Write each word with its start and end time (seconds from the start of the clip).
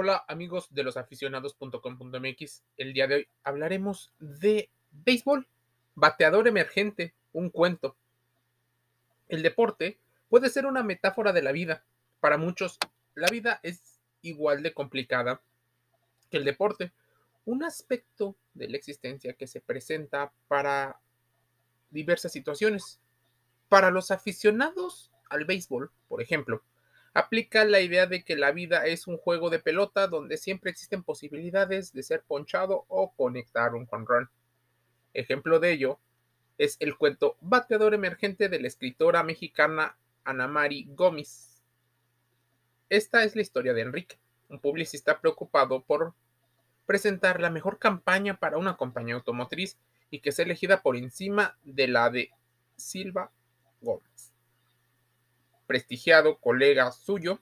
Hola 0.00 0.24
amigos 0.28 0.72
de 0.72 0.84
losaficionados.com.mx. 0.84 2.62
El 2.76 2.92
día 2.92 3.08
de 3.08 3.14
hoy 3.16 3.28
hablaremos 3.42 4.12
de 4.20 4.70
béisbol, 4.92 5.48
bateador 5.96 6.46
emergente, 6.46 7.16
un 7.32 7.50
cuento. 7.50 7.96
El 9.26 9.42
deporte 9.42 9.98
puede 10.28 10.50
ser 10.50 10.66
una 10.66 10.84
metáfora 10.84 11.32
de 11.32 11.42
la 11.42 11.50
vida. 11.50 11.82
Para 12.20 12.38
muchos, 12.38 12.78
la 13.16 13.26
vida 13.26 13.58
es 13.64 13.98
igual 14.22 14.62
de 14.62 14.72
complicada 14.72 15.42
que 16.30 16.36
el 16.36 16.44
deporte. 16.44 16.92
Un 17.44 17.64
aspecto 17.64 18.36
de 18.54 18.68
la 18.68 18.76
existencia 18.76 19.32
que 19.32 19.48
se 19.48 19.60
presenta 19.60 20.32
para 20.46 21.00
diversas 21.90 22.30
situaciones. 22.30 23.00
Para 23.68 23.90
los 23.90 24.12
aficionados 24.12 25.10
al 25.28 25.44
béisbol, 25.44 25.90
por 26.06 26.22
ejemplo, 26.22 26.62
aplica 27.18 27.64
la 27.64 27.80
idea 27.80 28.06
de 28.06 28.22
que 28.22 28.36
la 28.36 28.52
vida 28.52 28.86
es 28.86 29.08
un 29.08 29.18
juego 29.18 29.50
de 29.50 29.58
pelota 29.58 30.06
donde 30.06 30.36
siempre 30.36 30.70
existen 30.70 31.02
posibilidades 31.02 31.92
de 31.92 32.04
ser 32.04 32.22
ponchado 32.22 32.84
o 32.86 33.10
conectar 33.10 33.74
un 33.74 33.88
run. 33.90 34.30
Ejemplo 35.14 35.58
de 35.58 35.72
ello 35.72 35.98
es 36.58 36.76
el 36.78 36.96
cuento 36.96 37.36
Bateador 37.40 37.92
Emergente 37.92 38.48
de 38.48 38.60
la 38.60 38.68
escritora 38.68 39.24
mexicana 39.24 39.96
Ana 40.22 40.46
Mari 40.46 40.86
Gómez. 40.90 41.60
Esta 42.88 43.24
es 43.24 43.34
la 43.34 43.42
historia 43.42 43.74
de 43.74 43.80
Enrique, 43.80 44.20
un 44.48 44.60
publicista 44.60 45.20
preocupado 45.20 45.82
por 45.82 46.14
presentar 46.86 47.40
la 47.40 47.50
mejor 47.50 47.80
campaña 47.80 48.38
para 48.38 48.58
una 48.58 48.76
compañía 48.76 49.16
automotriz 49.16 49.76
y 50.08 50.20
que 50.20 50.30
sea 50.30 50.44
elegida 50.44 50.82
por 50.82 50.96
encima 50.96 51.58
de 51.64 51.88
la 51.88 52.10
de 52.10 52.30
Silva 52.76 53.32
Gómez 53.80 54.37
prestigiado 55.68 56.38
colega 56.38 56.90
suyo, 56.90 57.40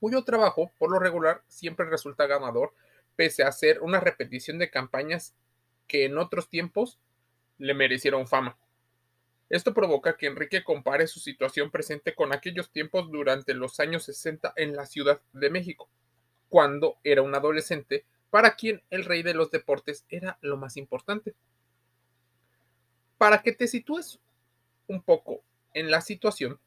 cuyo 0.00 0.24
trabajo, 0.24 0.72
por 0.78 0.90
lo 0.90 0.98
regular, 0.98 1.42
siempre 1.46 1.86
resulta 1.88 2.26
ganador, 2.26 2.74
pese 3.16 3.44
a 3.44 3.52
ser 3.52 3.80
una 3.80 4.00
repetición 4.00 4.58
de 4.58 4.70
campañas 4.70 5.34
que 5.86 6.04
en 6.04 6.18
otros 6.18 6.50
tiempos 6.50 6.98
le 7.56 7.72
merecieron 7.72 8.26
fama. 8.26 8.58
Esto 9.48 9.72
provoca 9.72 10.16
que 10.16 10.26
Enrique 10.26 10.64
compare 10.64 11.06
su 11.06 11.20
situación 11.20 11.70
presente 11.70 12.14
con 12.14 12.32
aquellos 12.32 12.70
tiempos 12.70 13.10
durante 13.10 13.54
los 13.54 13.80
años 13.80 14.04
60 14.04 14.52
en 14.56 14.74
la 14.74 14.86
Ciudad 14.86 15.20
de 15.32 15.50
México, 15.50 15.88
cuando 16.48 16.98
era 17.04 17.22
un 17.22 17.34
adolescente 17.34 18.04
para 18.30 18.54
quien 18.54 18.82
el 18.90 19.04
rey 19.04 19.22
de 19.22 19.34
los 19.34 19.50
deportes 19.50 20.04
era 20.08 20.38
lo 20.40 20.56
más 20.56 20.76
importante. 20.76 21.34
Para 23.18 23.42
que 23.42 23.52
te 23.52 23.68
sitúes 23.68 24.20
un 24.86 25.02
poco 25.02 25.42
en 25.74 25.90
la 25.90 26.00
situación, 26.00 26.58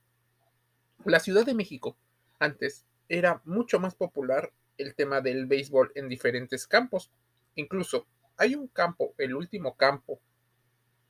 la 1.06 1.20
Ciudad 1.20 1.46
de 1.46 1.54
México 1.54 1.96
antes 2.40 2.86
era 3.10 3.42
mucho 3.46 3.80
más 3.80 3.96
popular 3.96 4.52
el 4.78 4.96
tema 4.96 5.22
del 5.22 5.46
béisbol 5.46 5.92
en 5.96 6.10
diferentes 6.10 6.68
campos. 6.68 7.12
Incluso 7.56 8.08
hay 8.38 8.56
un 8.56 8.68
campo, 8.68 9.14
el 9.18 9.36
último 9.36 9.76
campo 9.76 10.20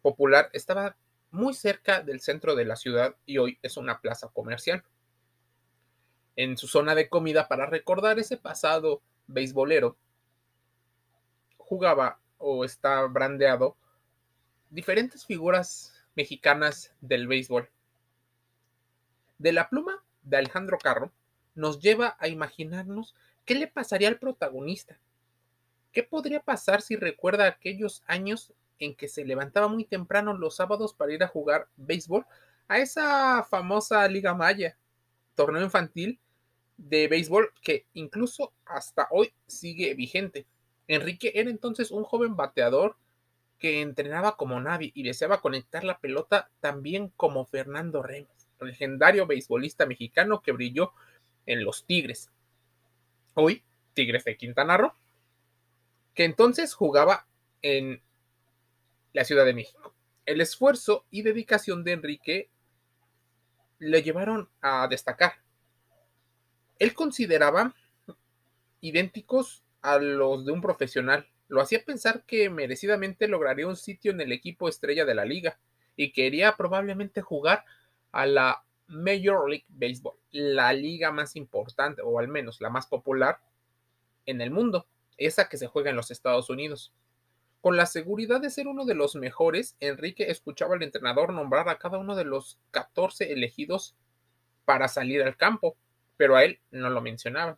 popular, 0.01 0.49
estaba 0.53 0.97
muy 1.31 1.53
cerca 1.53 2.01
del 2.01 2.19
centro 2.19 2.55
de 2.55 2.65
la 2.65 2.75
ciudad 2.75 3.15
y 3.25 3.37
hoy 3.37 3.57
es 3.61 3.77
una 3.77 4.01
plaza 4.01 4.27
comercial. 4.27 4.83
En 6.35 6.57
su 6.57 6.67
zona 6.67 6.95
de 6.95 7.09
comida, 7.09 7.47
para 7.47 7.65
recordar 7.65 8.19
ese 8.19 8.37
pasado 8.37 9.01
beisbolero, 9.27 9.97
jugaba 11.57 12.19
o 12.37 12.65
está 12.65 13.01
brandeado 13.03 13.77
diferentes 14.69 15.25
figuras 15.25 15.93
mexicanas 16.15 16.93
del 17.01 17.27
béisbol. 17.27 17.69
De 19.39 19.51
la 19.51 19.69
pluma 19.69 20.03
de 20.21 20.37
Alejandro 20.37 20.77
Carro 20.77 21.11
nos 21.55 21.79
lleva 21.79 22.15
a 22.19 22.27
imaginarnos 22.27 23.15
qué 23.45 23.55
le 23.55 23.67
pasaría 23.67 24.07
al 24.07 24.19
protagonista. 24.19 24.99
¿Qué 25.91 26.03
podría 26.03 26.41
pasar 26.41 26.81
si 26.81 26.95
recuerda 26.95 27.47
aquellos 27.47 28.03
años 28.07 28.53
en 28.79 28.95
que 28.95 29.07
se 29.07 29.25
levantaba 29.25 29.67
muy 29.67 29.85
temprano 29.85 30.33
los 30.33 30.55
sábados 30.55 30.93
para 30.93 31.13
ir 31.13 31.23
a 31.23 31.27
jugar 31.27 31.67
béisbol 31.77 32.25
a 32.67 32.79
esa 32.79 33.43
famosa 33.43 34.07
Liga 34.07 34.33
Maya, 34.33 34.77
torneo 35.35 35.63
infantil 35.63 36.19
de 36.77 37.07
béisbol 37.07 37.53
que 37.61 37.85
incluso 37.93 38.53
hasta 38.65 39.07
hoy 39.11 39.33
sigue 39.47 39.93
vigente? 39.93 40.45
Enrique 40.87 41.31
era 41.35 41.49
entonces 41.49 41.91
un 41.91 42.03
joven 42.03 42.35
bateador 42.35 42.97
que 43.59 43.81
entrenaba 43.81 44.35
como 44.35 44.59
nadie 44.59 44.91
y 44.93 45.03
deseaba 45.03 45.41
conectar 45.41 45.83
la 45.83 45.99
pelota 45.99 46.49
también 46.59 47.09
como 47.15 47.45
Fernando 47.45 48.03
Reyes 48.03 48.42
legendario 48.63 49.27
beisbolista 49.27 49.85
mexicano 49.85 50.41
que 50.41 50.51
brilló 50.51 50.93
en 51.45 51.63
los 51.63 51.85
Tigres. 51.85 52.31
Hoy, 53.33 53.63
Tigres 53.93 54.23
de 54.23 54.37
Quintana 54.37 54.77
Roo, 54.77 54.93
que 56.13 56.25
entonces 56.25 56.73
jugaba 56.73 57.27
en 57.61 58.01
la 59.13 59.25
Ciudad 59.25 59.45
de 59.45 59.53
México. 59.53 59.93
El 60.25 60.41
esfuerzo 60.41 61.05
y 61.09 61.21
dedicación 61.21 61.83
de 61.83 61.91
Enrique 61.93 62.49
le 63.79 64.01
llevaron 64.01 64.49
a 64.61 64.87
destacar. 64.87 65.33
Él 66.79 66.93
consideraba 66.93 67.75
idénticos 68.81 69.63
a 69.81 69.97
los 69.97 70.45
de 70.45 70.51
un 70.51 70.61
profesional. 70.61 71.27
Lo 71.47 71.61
hacía 71.61 71.83
pensar 71.83 72.23
que 72.25 72.49
merecidamente 72.49 73.27
lograría 73.27 73.67
un 73.67 73.75
sitio 73.75 74.11
en 74.11 74.21
el 74.21 74.31
equipo 74.31 74.69
estrella 74.69 75.05
de 75.05 75.15
la 75.15 75.25
liga 75.25 75.59
y 75.95 76.11
quería 76.11 76.55
probablemente 76.55 77.21
jugar 77.21 77.65
a 78.13 78.25
la 78.25 78.63
Major 78.87 79.49
League 79.49 79.65
Baseball, 79.67 80.15
la 80.31 80.71
liga 80.71 81.11
más 81.11 81.35
importante 81.35 82.01
o 82.01 82.19
al 82.19 82.27
menos 82.27 82.61
la 82.61 82.69
más 82.69 82.87
popular 82.87 83.39
en 84.25 84.39
el 84.39 84.51
mundo, 84.51 84.87
esa 85.17 85.49
que 85.49 85.57
se 85.57 85.67
juega 85.67 85.89
en 85.89 85.95
los 85.95 86.11
Estados 86.11 86.49
Unidos. 86.49 86.93
Con 87.59 87.75
la 87.75 87.85
seguridad 87.85 88.39
de 88.39 88.49
ser 88.49 88.67
uno 88.67 88.85
de 88.85 88.93
los 88.93 89.15
mejores, 89.15 89.75
Enrique 89.79 90.29
escuchaba 90.29 90.75
al 90.75 90.83
entrenador 90.83 91.33
nombrar 91.33 91.69
a 91.69 91.77
cada 91.77 91.97
uno 91.97 92.15
de 92.15 92.25
los 92.25 92.59
14 92.71 93.31
elegidos 93.33 93.95
para 94.65 94.87
salir 94.87 95.23
al 95.23 95.35
campo, 95.35 95.75
pero 96.17 96.35
a 96.35 96.43
él 96.43 96.59
no 96.71 96.89
lo 96.89 97.01
mencionaba. 97.01 97.57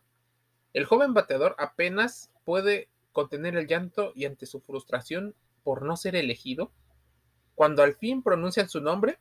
El 0.72 0.84
joven 0.84 1.12
bateador 1.12 1.54
apenas 1.58 2.30
puede 2.44 2.88
contener 3.12 3.56
el 3.56 3.66
llanto 3.66 4.12
y 4.14 4.24
ante 4.24 4.46
su 4.46 4.60
frustración 4.60 5.34
por 5.64 5.82
no 5.82 5.96
ser 5.96 6.16
elegido, 6.16 6.70
cuando 7.54 7.82
al 7.82 7.94
fin 7.94 8.22
pronuncian 8.22 8.68
su 8.68 8.80
nombre, 8.80 9.18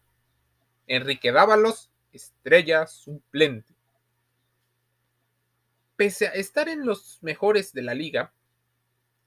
Enrique 0.87 1.31
Dávalos, 1.31 1.89
estrella 2.11 2.85
suplente. 2.85 3.73
Pese 5.95 6.27
a 6.27 6.31
estar 6.31 6.69
en 6.69 6.85
los 6.85 7.19
mejores 7.21 7.73
de 7.73 7.81
la 7.81 7.93
liga, 7.93 8.33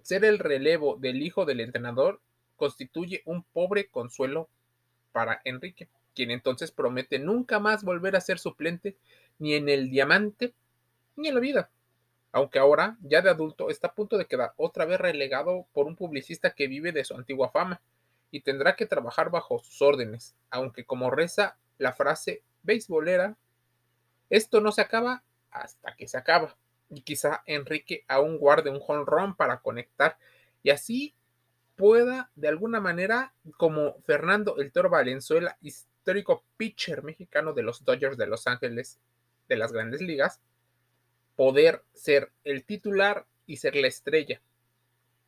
ser 0.02 0.24
el 0.24 0.38
relevo 0.38 0.96
del 0.96 1.22
hijo 1.22 1.44
del 1.44 1.60
entrenador 1.60 2.20
constituye 2.56 3.22
un 3.24 3.42
pobre 3.42 3.88
consuelo 3.88 4.48
para 5.12 5.40
Enrique, 5.44 5.88
quien 6.14 6.30
entonces 6.30 6.70
promete 6.70 7.18
nunca 7.18 7.58
más 7.58 7.82
volver 7.82 8.14
a 8.16 8.20
ser 8.20 8.38
suplente 8.38 8.96
ni 9.38 9.54
en 9.54 9.68
el 9.68 9.90
diamante 9.90 10.54
ni 11.16 11.28
en 11.28 11.34
la 11.34 11.40
vida. 11.40 11.70
Aunque 12.30 12.58
ahora, 12.58 12.98
ya 13.02 13.22
de 13.22 13.30
adulto, 13.30 13.70
está 13.70 13.88
a 13.88 13.94
punto 13.94 14.18
de 14.18 14.26
quedar 14.26 14.52
otra 14.56 14.84
vez 14.84 15.00
relegado 15.00 15.66
por 15.72 15.86
un 15.86 15.96
publicista 15.96 16.54
que 16.54 16.68
vive 16.68 16.92
de 16.92 17.04
su 17.04 17.14
antigua 17.14 17.50
fama 17.50 17.80
y 18.30 18.40
tendrá 18.40 18.76
que 18.76 18.86
trabajar 18.86 19.30
bajo 19.30 19.58
sus 19.58 19.80
órdenes, 19.82 20.34
aunque 20.50 20.84
como 20.84 21.10
reza 21.10 21.58
la 21.78 21.92
frase 21.92 22.42
beisbolera, 22.62 23.36
esto 24.30 24.60
no 24.60 24.72
se 24.72 24.82
acaba 24.82 25.24
hasta 25.50 25.96
que 25.96 26.06
se 26.06 26.18
acaba. 26.18 26.56
Y 26.90 27.02
quizá 27.02 27.42
Enrique 27.46 28.04
aún 28.08 28.38
guarde 28.38 28.70
un 28.70 28.80
home 28.86 29.34
para 29.36 29.60
conectar 29.60 30.18
y 30.62 30.70
así 30.70 31.14
pueda 31.76 32.30
de 32.34 32.48
alguna 32.48 32.80
manera, 32.80 33.32
como 33.56 34.00
Fernando 34.02 34.56
El 34.56 34.72
Toro 34.72 34.90
Valenzuela, 34.90 35.56
histórico 35.60 36.44
pitcher 36.56 37.02
mexicano 37.02 37.52
de 37.52 37.62
los 37.62 37.84
Dodgers 37.84 38.16
de 38.16 38.26
Los 38.26 38.46
Ángeles 38.46 38.98
de 39.48 39.56
las 39.56 39.72
grandes 39.72 40.00
ligas, 40.00 40.40
poder 41.36 41.84
ser 41.94 42.32
el 42.44 42.64
titular 42.64 43.26
y 43.46 43.58
ser 43.58 43.76
la 43.76 43.86
estrella. 43.86 44.40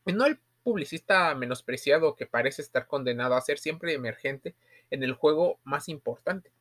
No 0.07 0.27
el 0.27 0.41
publicista 0.63 1.35
menospreciado 1.35 2.17
que 2.17 2.27
parece 2.27 2.63
estar 2.63 2.87
condenado 2.87 3.35
a 3.35 3.41
ser 3.41 3.59
siempre 3.59 3.95
emergente 3.95 4.55
en 4.91 5.03
el 5.03 5.15
juego 5.15 5.59
más 5.65 5.89
importante. 5.89 6.53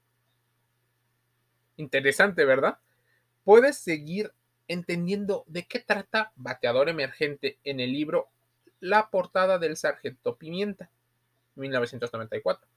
Interesante, 1.78 2.46
¿verdad? 2.46 2.80
Puedes 3.44 3.78
seguir 3.78 4.34
entendiendo 4.68 5.44
de 5.48 5.66
qué 5.66 5.80
trata 5.80 6.32
Bateador 6.36 6.90
Emergente 6.90 7.58
en 7.64 7.80
el 7.80 7.92
libro 7.92 8.30
La 8.80 9.10
portada 9.10 9.58
del 9.58 9.78
Sargento 9.78 10.38
Pimienta, 10.38 10.90
1994. 11.56 12.68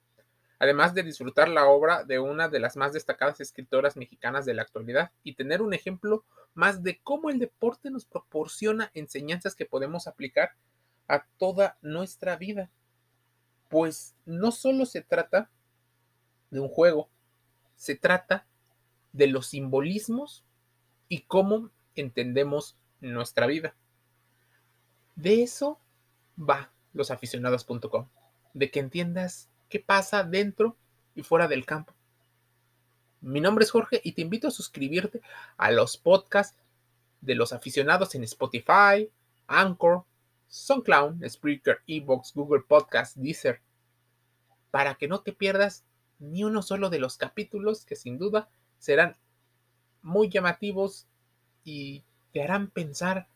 Además 0.58 0.94
de 0.94 1.02
disfrutar 1.02 1.48
la 1.48 1.66
obra 1.66 2.04
de 2.04 2.20
una 2.20 2.48
de 2.48 2.60
las 2.60 2.76
más 2.76 2.92
destacadas 2.92 3.40
escritoras 3.40 3.96
mexicanas 3.96 4.46
de 4.46 4.54
la 4.54 4.62
actualidad 4.62 5.10
y 5.25 5.34
tener 5.34 5.60
un 5.60 5.75
ejemplo 5.75 6.25
más 6.54 6.82
de 6.82 7.00
cómo 7.02 7.30
el 7.30 7.40
deporte 7.40 7.90
nos 7.90 8.04
proporciona 8.06 8.90
enseñanzas 8.94 9.56
que 9.56 9.66
podemos 9.66 10.06
aplicar 10.06 10.52
a 11.12 11.26
toda 11.37 11.76
nuestra 11.82 12.37
vida. 12.37 12.70
Pues 13.69 14.14
no 14.25 14.50
solo 14.50 14.87
se 14.87 15.03
trata 15.03 15.50
de 16.50 16.59
un 16.59 16.69
juego, 16.69 17.11
se 17.76 17.97
trata 17.97 18.47
de 19.12 19.26
los 19.26 19.49
simbolismos 19.49 20.43
y 21.09 21.20
cómo 21.20 21.70
entendemos 21.94 22.79
nuestra 23.03 23.47
vida. 23.47 23.75
De 25.14 25.43
eso 25.43 25.79
va 26.38 26.73
losaficionados.com, 26.94 28.09
de 28.55 28.70
que 28.70 28.81
entiendas 28.81 29.50
qué 29.69 29.81
pasa 29.81 30.25
dentro 30.25 30.79
y 31.14 31.23
fuera 31.25 31.47
del 31.47 31.67
campo. 31.67 31.93
Mi 33.20 33.43
nombre 33.43 33.64
es 33.64 33.70
Jorge 33.70 34.00
y 34.03 34.12
te 34.12 34.23
invito 34.23 34.49
a 34.49 34.50
suscribirte 34.50 35.20
a 35.59 35.70
los 35.73 35.99
podcasts 35.99 36.59
de 37.20 37.35
los 37.35 37.53
aficionados 37.53 38.14
en 38.14 38.25
Spotify, 38.25 39.11
Anchor, 39.47 40.06
SoundCloud, 40.52 41.26
Spreaker, 41.26 41.78
Evox, 41.87 42.34
Google 42.34 42.62
Podcast, 42.69 43.16
Deezer, 43.16 43.62
para 44.70 44.96
que 44.96 45.08
no 45.08 45.22
te 45.22 45.32
pierdas 45.32 45.82
ni 46.19 46.44
uno 46.44 46.60
solo 46.60 46.90
de 46.90 46.99
los 46.99 47.16
capítulos 47.16 47.87
que 47.87 47.96
sin 47.96 48.19
duda 48.19 48.50
serán 48.78 49.16
muy 50.02 50.28
llamativos 50.28 51.06
y 51.64 52.04
te 52.34 52.43
harán 52.43 52.69
pensar 52.69 53.28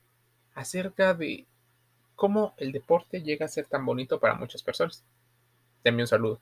acerca 0.55 1.15
de 1.15 1.47
cómo 2.17 2.55
el 2.59 2.71
deporte 2.73 3.23
llega 3.23 3.47
a 3.47 3.49
ser 3.49 3.67
tan 3.67 3.87
bonito 3.87 4.21
para 4.21 4.35
muchas 4.35 4.63
personas. 4.63 5.03
Te 5.83 5.91
un 5.91 6.07
saludo. 6.07 6.39